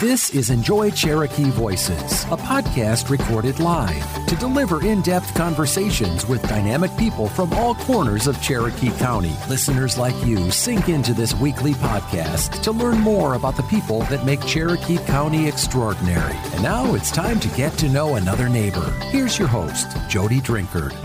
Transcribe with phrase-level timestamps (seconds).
[0.00, 6.40] This is Enjoy Cherokee Voices, a podcast recorded live to deliver in depth conversations with
[6.48, 9.36] dynamic people from all corners of Cherokee County.
[9.46, 14.24] Listeners like you sink into this weekly podcast to learn more about the people that
[14.24, 16.34] make Cherokee County extraordinary.
[16.54, 18.90] And now it's time to get to know another neighbor.
[19.10, 20.96] Here's your host, Jody Drinkard.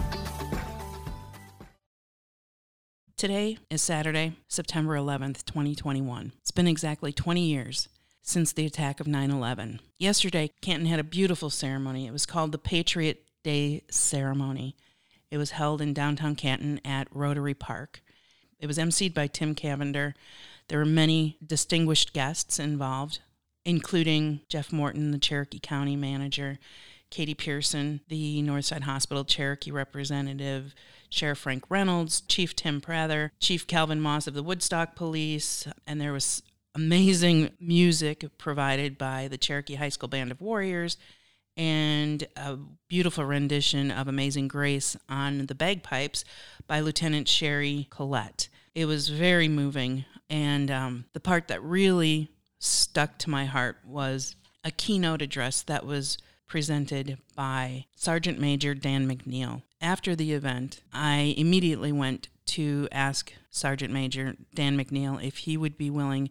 [3.17, 6.31] Today is Saturday, September 11th, 2021.
[6.39, 7.89] It's been exactly 20 years
[8.25, 9.79] since the attack of 9 11.
[9.99, 12.07] Yesterday, Canton had a beautiful ceremony.
[12.07, 14.75] It was called the Patriot Day Ceremony.
[15.29, 18.01] It was held in downtown Canton at Rotary Park.
[18.59, 20.15] It was emceed by Tim Cavender.
[20.67, 23.19] There were many distinguished guests involved,
[23.63, 26.57] including Jeff Morton, the Cherokee County manager,
[27.11, 30.73] Katie Pearson, the Northside Hospital Cherokee representative,
[31.09, 36.11] Sheriff Frank Reynolds, Chief Tim Prather, Chief Calvin Moss of the Woodstock Police, and there
[36.11, 36.41] was
[36.75, 40.97] amazing music provided by the Cherokee High School Band of Warriors
[41.57, 42.57] and a
[42.89, 46.25] beautiful rendition of Amazing Grace on the bagpipes
[46.67, 48.49] by Lieutenant Sherry Collette.
[48.75, 54.35] It was very moving, and um, the part that really stuck to my heart was
[54.65, 59.61] a keynote address that was presented by Sergeant Major Dan McNeil.
[59.79, 65.77] After the event, I immediately went to ask Sergeant Major Dan McNeil if he would
[65.77, 66.29] be willing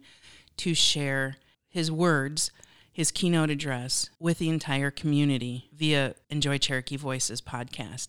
[0.57, 2.51] to share his words,
[2.91, 8.07] his keynote address with the entire community via Enjoy Cherokee Voices podcast.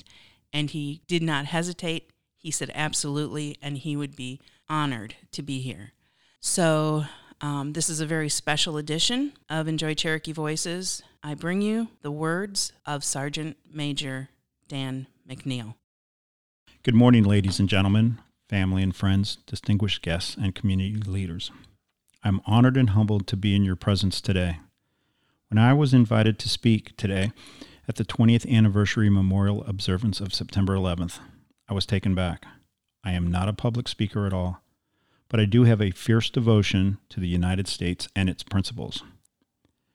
[0.52, 2.10] And he did not hesitate.
[2.36, 5.92] He said absolutely, and he would be honored to be here.
[6.40, 7.04] So,
[7.40, 11.02] um, this is a very special edition of Enjoy Cherokee Voices.
[11.22, 14.30] I bring you the words of Sergeant Major
[14.68, 15.74] Dan McNeil.
[16.86, 21.50] Good morning, ladies and gentlemen, family and friends, distinguished guests, and community leaders.
[22.22, 24.60] I'm honored and humbled to be in your presence today.
[25.50, 27.32] When I was invited to speak today
[27.88, 31.18] at the 20th anniversary memorial observance of September 11th,
[31.68, 32.46] I was taken back.
[33.02, 34.62] I am not a public speaker at all,
[35.28, 39.02] but I do have a fierce devotion to the United States and its principles.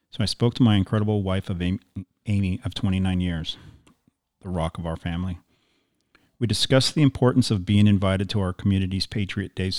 [0.09, 1.61] So I spoke to my incredible wife of
[2.25, 3.57] Amy of 29 years,
[4.41, 5.39] the rock of our family.
[6.41, 9.71] We discussed the importance of being invited to our community's Patriot Day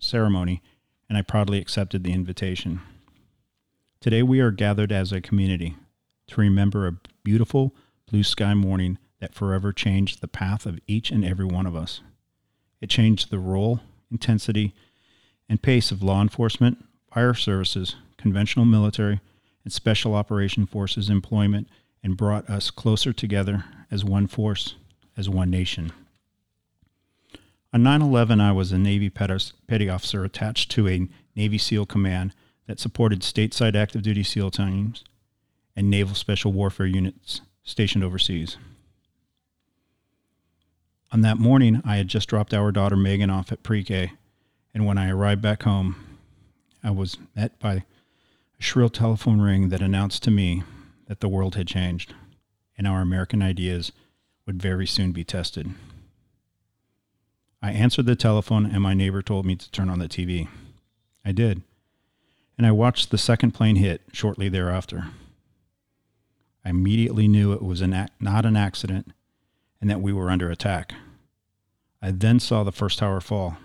[0.00, 0.62] ceremony
[1.06, 2.80] and I proudly accepted the invitation.
[4.00, 5.76] Today we are gathered as a community
[6.28, 7.74] to remember a beautiful
[8.10, 12.00] blue sky morning that forever changed the path of each and every one of us.
[12.80, 13.80] It changed the role,
[14.10, 14.74] intensity,
[15.46, 19.20] and pace of law enforcement, fire services, conventional military,
[19.62, 21.68] and special operation forces employment
[22.02, 24.74] and brought us closer together as one force,
[25.18, 25.92] as one nation.
[27.74, 32.32] On 9 11, I was a Navy petty officer attached to a Navy SEAL command
[32.66, 35.04] that supported stateside active duty SEAL teams
[35.76, 38.56] and naval special warfare units stationed overseas.
[41.10, 44.12] On that morning, I had just dropped our daughter Megan off at pre K,
[44.72, 45.96] and when I arrived back home,
[46.82, 47.82] I was met by a
[48.60, 50.62] shrill telephone ring that announced to me
[51.06, 52.14] that the world had changed
[52.76, 53.90] and our American ideas
[54.48, 55.74] would very soon be tested.
[57.60, 60.48] I answered the telephone, and my neighbor told me to turn on the TV.
[61.22, 61.60] I did,
[62.56, 65.08] and I watched the second plane hit shortly thereafter.
[66.64, 69.12] I immediately knew it was an ac- not an accident
[69.82, 70.94] and that we were under attack.
[72.00, 73.58] I then saw the first tower fall,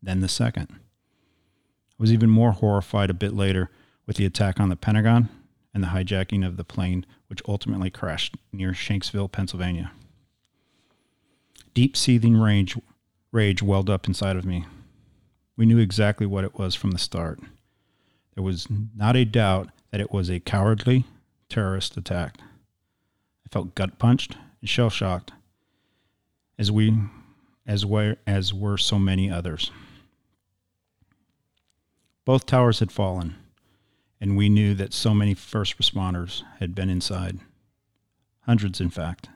[0.00, 0.68] then the second.
[0.70, 3.70] I was even more horrified a bit later
[4.06, 5.30] with the attack on the Pentagon
[5.76, 9.92] and the hijacking of the plane, which ultimately crashed near Shanksville, Pennsylvania.
[11.74, 12.78] Deep seething rage
[13.30, 14.64] Rage welled up inside of me.
[15.54, 17.40] We knew exactly what it was from the start.
[18.34, 18.66] There was
[18.96, 21.04] not a doubt that it was a cowardly
[21.50, 22.38] terrorist attack.
[22.38, 25.32] I felt gut punched and shell shocked,
[26.58, 26.94] as we,
[27.66, 29.70] as were, as were so many others.
[32.24, 33.34] Both towers had fallen,
[34.20, 37.38] and we knew that so many first responders had been inside.
[38.42, 39.28] Hundreds, in fact,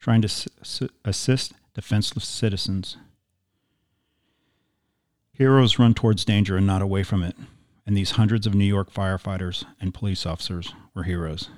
[0.00, 2.96] trying to assist defenseless citizens.
[5.32, 7.36] Heroes run towards danger and not away from it,
[7.86, 11.50] and these hundreds of New York firefighters and police officers were heroes.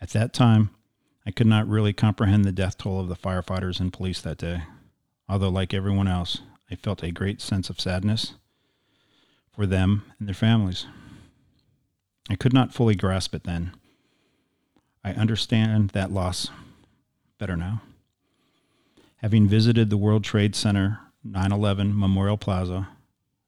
[0.00, 0.70] At that time,
[1.26, 4.62] I could not really comprehend the death toll of the firefighters and police that day,
[5.28, 8.34] although, like everyone else, I felt a great sense of sadness
[9.54, 10.86] for them and their families.
[12.28, 13.72] I could not fully grasp it then.
[15.04, 16.50] I understand that loss
[17.38, 17.82] better now.
[19.18, 22.88] Having visited the World Trade Center 9 11 Memorial Plaza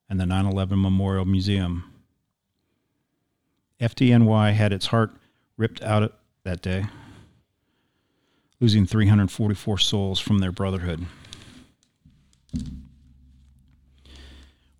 [0.08, 1.92] and the 9 11 Memorial Museum,
[3.80, 5.10] FDNY had its heart
[5.56, 6.14] ripped out
[6.44, 6.86] that day,
[8.60, 11.06] losing 344 souls from their brotherhood.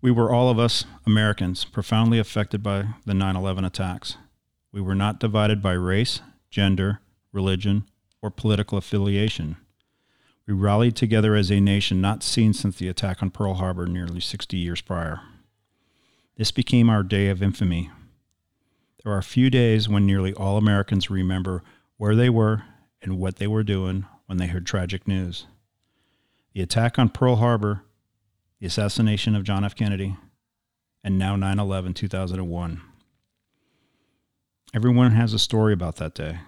[0.01, 4.15] We were all of us Americans profoundly affected by the 9 11 attacks.
[4.71, 7.01] We were not divided by race, gender,
[7.33, 7.83] religion,
[8.21, 9.57] or political affiliation.
[10.47, 14.21] We rallied together as a nation not seen since the attack on Pearl Harbor nearly
[14.21, 15.21] 60 years prior.
[16.37, 17.91] This became our day of infamy.
[19.03, 21.61] There are few days when nearly all Americans remember
[21.97, 22.63] where they were
[23.01, 25.45] and what they were doing when they heard tragic news.
[26.53, 27.83] The attack on Pearl Harbor,
[28.59, 29.75] the assassination of John F.
[29.75, 30.17] Kennedy,
[31.03, 32.81] and now 9 11 2001.
[34.73, 36.39] Everyone has a story about that day.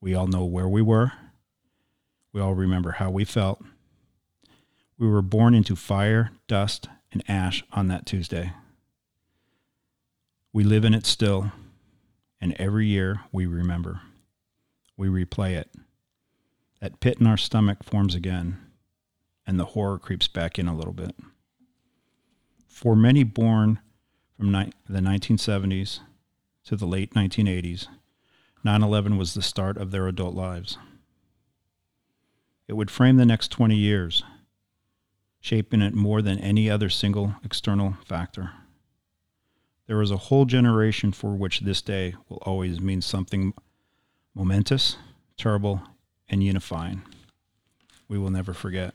[0.00, 1.12] We all know where we were
[2.32, 3.62] we all remember how we felt.
[4.98, 8.52] We were born into fire, dust, and ash on that Tuesday.
[10.52, 11.52] We live in it still,
[12.40, 14.02] and every year we remember.
[14.96, 15.70] We replay it.
[16.80, 18.58] That pit in our stomach forms again,
[19.46, 21.14] and the horror creeps back in a little bit.
[22.66, 23.80] For many born
[24.36, 26.00] from ni- the 1970s
[26.64, 27.88] to the late 1980s,
[28.62, 30.78] 9 11 was the start of their adult lives.
[32.68, 34.22] It would frame the next 20 years,
[35.40, 38.52] shaping it more than any other single external factor.
[39.86, 43.54] There is a whole generation for which this day will always mean something
[44.34, 44.96] momentous,
[45.36, 45.82] terrible,
[46.28, 47.02] and unifying.
[48.06, 48.94] We will never forget.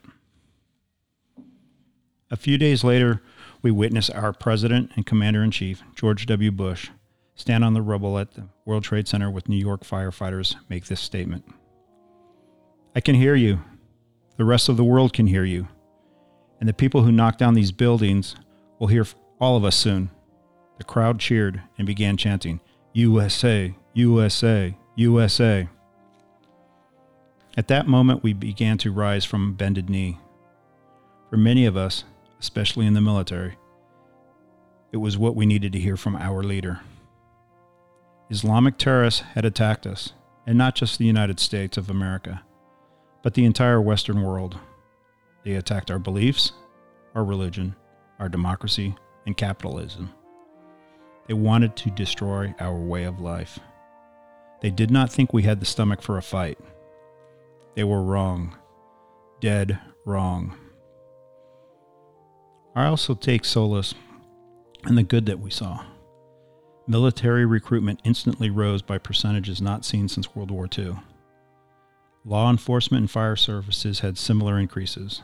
[2.35, 3.21] A few days later,
[3.61, 6.51] we witness our President and Commander in Chief, George W.
[6.51, 6.89] Bush,
[7.33, 10.99] stand on the rubble at the World Trade Center with New York firefighters make this
[10.99, 11.45] statement.
[12.93, 13.61] I can hear you.
[14.35, 15.69] The rest of the world can hear you.
[16.59, 18.35] And the people who knocked down these buildings
[18.79, 19.05] will hear
[19.39, 20.09] all of us soon.
[20.77, 22.59] The crowd cheered and began chanting,
[22.91, 25.69] USA, USA, USA.
[27.55, 30.19] At that moment, we began to rise from bended knee.
[31.29, 32.03] For many of us,
[32.45, 33.57] especially in the military,
[34.91, 36.79] it was what we needed to hear from our leader.
[38.29, 40.13] Islamic terrorists had attacked us,
[40.47, 42.41] and not just the United States of America
[43.25, 44.55] but the entire Western world.
[45.43, 46.51] They attacked our beliefs,
[47.15, 47.75] our religion,
[48.19, 48.95] our democracy,
[49.25, 50.11] and capitalism.
[51.27, 53.57] They wanted to destroy our way of life.
[54.61, 56.59] They did not think we had the stomach for a fight.
[57.75, 58.55] They were wrong.
[59.41, 60.55] Dead wrong.
[62.75, 63.95] I also take solace
[64.85, 65.85] in the good that we saw.
[66.87, 70.97] Military recruitment instantly rose by percentages not seen since World War II.
[72.25, 75.21] Law enforcement and fire services had similar increases.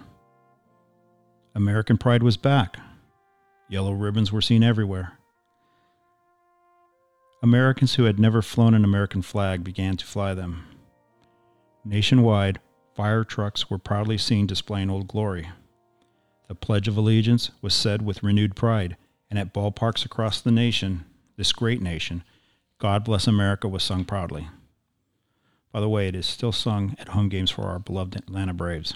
[1.53, 2.77] American pride was back.
[3.69, 5.18] Yellow ribbons were seen everywhere.
[7.44, 10.65] Americans who had never flown an American flag began to fly them.
[11.83, 12.59] Nationwide,
[12.95, 15.50] fire trucks were proudly seen displaying Old Glory.
[16.51, 18.98] The Pledge of Allegiance was said with renewed pride,
[19.30, 21.06] and at ballparks across the nation,
[21.38, 22.25] this great nation,
[22.77, 24.50] God Bless America was sung proudly.
[25.71, 28.94] By the way, it is still sung at home games for our beloved Atlanta Braves.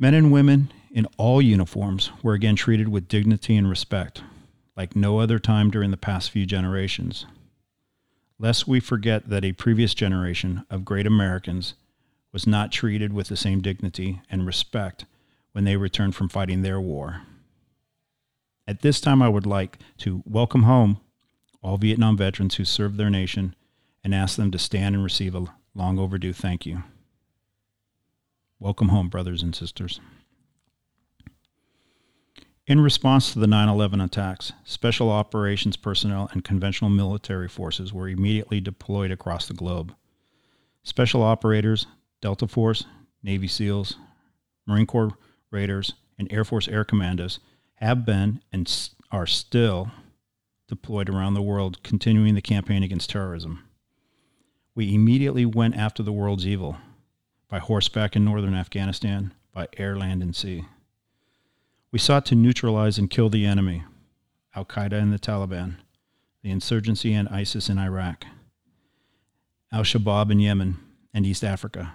[0.00, 4.24] Men and women in all uniforms were again treated with dignity and respect,
[4.76, 7.24] like no other time during the past few generations.
[8.40, 11.74] Lest we forget that a previous generation of great Americans
[12.34, 15.06] was not treated with the same dignity and respect
[15.52, 17.22] when they returned from fighting their war.
[18.66, 21.00] At this time, I would like to welcome home
[21.62, 23.54] all Vietnam veterans who served their nation
[24.02, 26.82] and ask them to stand and receive a long overdue thank you.
[28.58, 30.00] Welcome home, brothers and sisters.
[32.66, 38.08] In response to the 9 11 attacks, special operations personnel and conventional military forces were
[38.08, 39.94] immediately deployed across the globe.
[40.82, 41.86] Special operators,
[42.24, 42.86] Delta Force,
[43.22, 43.96] Navy SEALs,
[44.66, 45.12] Marine Corps
[45.52, 47.38] Raiders, and Air Force Air Commandos
[47.76, 49.92] have been and are still
[50.66, 53.62] deployed around the world, continuing the campaign against terrorism
[54.74, 56.76] we immediately went after the world's evil
[57.48, 60.64] by horseback in northern Afghanistan, by air, land, and sea.
[61.92, 63.84] We sought to neutralize and kill the enemy
[64.56, 65.76] Al Qaeda and the Taliban,
[66.42, 68.24] the insurgency and ISIS in Iraq,
[69.72, 70.78] Al Shabaab in Yemen
[71.12, 71.92] and East Africa,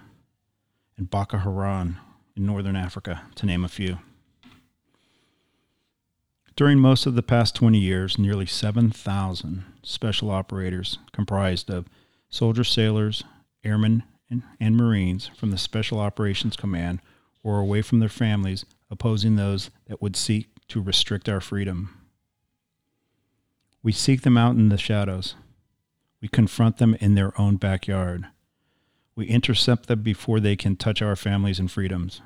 [0.99, 1.97] and Boko Haram
[2.35, 3.99] in northern Africa, to name a few.
[6.55, 11.87] During most of the past 20 years, nearly 7,000 special operators comprised of
[12.29, 13.23] soldiers, sailors,
[13.63, 16.99] airmen, and, and Marines from the Special Operations Command
[17.41, 21.97] were away from their families, opposing those that would seek to restrict our freedom.
[23.81, 25.35] We seek them out in the shadows.
[26.21, 28.27] We confront them in their own backyard.
[29.19, 32.21] We intercept them before they can touch our families and freedoms.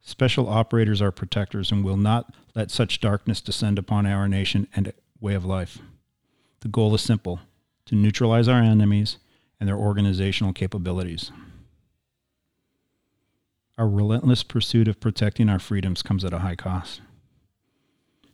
[0.00, 4.92] Special operators are protectors and will not let such darkness descend upon our nation and
[5.20, 5.78] way of life.
[6.58, 7.38] The goal is simple
[7.86, 9.18] to neutralize our enemies
[9.60, 11.30] and their organizational capabilities.
[13.78, 17.00] Our relentless pursuit of protecting our freedoms comes at a high cost.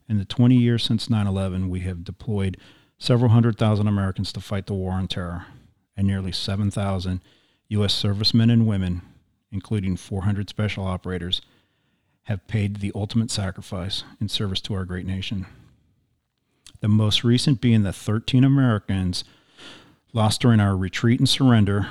[0.08, 2.56] In the 20 years since 9 11, we have deployed
[2.96, 5.44] several hundred thousand Americans to fight the war on terror,
[5.98, 7.20] and nearly 7,000
[7.68, 7.94] U.S.
[7.94, 9.02] servicemen and women,
[9.50, 11.40] including 400 special operators,
[12.24, 15.46] have paid the ultimate sacrifice in service to our great nation.
[16.80, 19.24] The most recent being the 13 Americans
[20.12, 21.88] lost during our retreat and surrender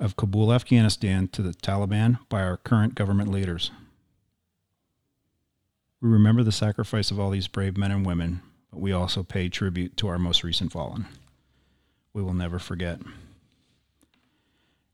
[0.00, 3.70] of Kabul, Afghanistan to the Taliban by our current government leaders.
[6.00, 9.48] We remember the sacrifice of all these brave men and women, but we also pay
[9.48, 11.06] tribute to our most recent fallen.
[12.12, 13.00] We will never forget.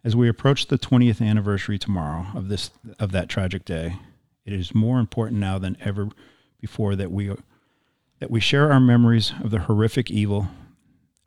[0.04, 3.96] As we approach the 20th anniversary tomorrow of this of that tragic day,
[4.44, 6.08] it is more important now than ever
[6.60, 7.32] before that we
[8.18, 10.48] that we share our memories of the horrific evil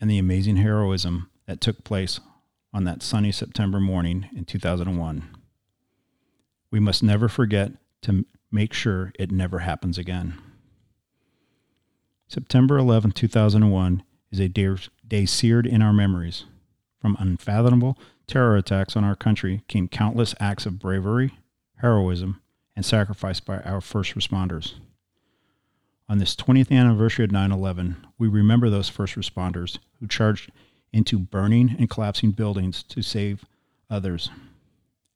[0.01, 2.19] and the amazing heroism that took place
[2.73, 5.23] on that sunny September morning in 2001.
[6.69, 10.37] We must never forget to make sure it never happens again.
[12.27, 14.75] September 11, 2001 is a day,
[15.07, 16.43] day seared in our memories.
[16.99, 21.37] From unfathomable terror attacks on our country came countless acts of bravery,
[21.77, 22.41] heroism,
[22.75, 24.73] and sacrifice by our first responders.
[26.07, 30.51] On this 20th anniversary of 9 11, we remember those first responders who charged
[30.93, 33.45] into burning and collapsing buildings to save
[33.89, 34.29] others.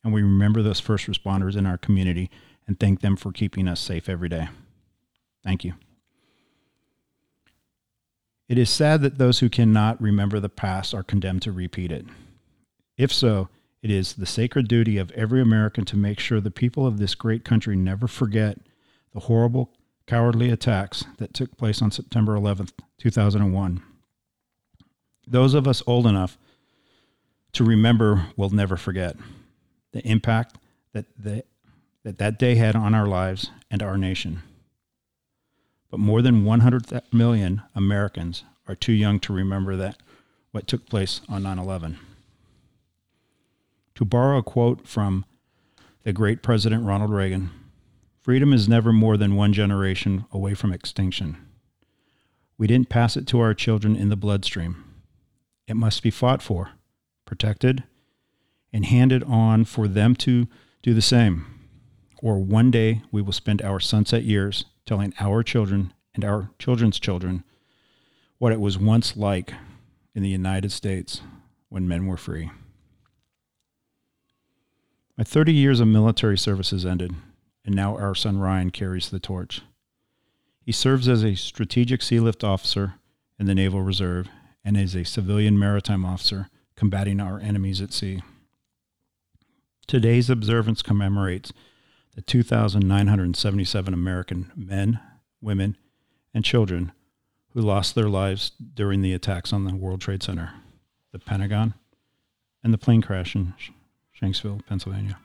[0.03, 2.29] And we remember those first responders in our community
[2.67, 4.49] and thank them for keeping us safe every day.
[5.43, 5.73] Thank you.
[8.47, 12.05] It is sad that those who cannot remember the past are condemned to repeat it.
[12.99, 13.49] If so,
[13.81, 17.15] it is the sacred duty of every American to make sure the people of this
[17.15, 18.59] great country never forget
[19.13, 19.71] the horrible,
[20.05, 23.81] cowardly attacks that took place on September 11th, 2001.
[25.25, 26.37] Those of us old enough
[27.53, 29.15] to remember will never forget
[29.93, 30.57] the impact
[30.93, 31.43] that the,
[32.03, 34.43] that, that day had on our lives and our nation
[35.89, 39.97] but more than 100 million Americans are too young to remember that
[40.51, 41.97] what took place on 9/11.
[43.99, 45.25] To borrow a quote from
[46.03, 47.49] the great President Ronald Reagan,
[48.21, 51.35] freedom is never more than one generation away from extinction.
[52.57, 54.85] We didn't pass it to our children in the bloodstream.
[55.67, 56.69] It must be fought for,
[57.25, 57.83] protected,
[58.71, 60.47] and handed on for them to
[60.81, 61.45] do the same.
[62.23, 67.01] Or one day we will spend our sunset years telling our children and our children's
[67.01, 67.43] children
[68.37, 69.53] what it was once like
[70.15, 71.19] in the United States
[71.67, 72.49] when men were free.
[75.19, 77.13] My 30 years of military service has ended,
[77.65, 79.61] and now our son Ryan carries the torch.
[80.61, 82.93] He serves as a strategic sea lift officer
[83.37, 84.29] in the Naval Reserve
[84.63, 86.47] and is a civilian maritime officer
[86.77, 88.23] combating our enemies at sea.
[89.87, 91.51] Today's observance commemorates
[92.15, 95.01] the 2,977 American men,
[95.41, 95.75] women,
[96.33, 96.93] and children
[97.49, 100.51] who lost their lives during the attacks on the World Trade Center,
[101.11, 101.73] the Pentagon,
[102.63, 103.53] and the plane crash in
[104.21, 105.17] Shanksville, Pennsylvania.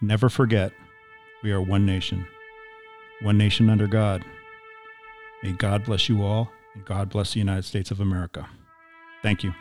[0.00, 0.72] Never forget,
[1.42, 2.26] we are one nation,
[3.22, 4.24] one nation under God.
[5.42, 8.48] May God bless you all, and God bless the United States of America.
[9.22, 9.52] Thank you.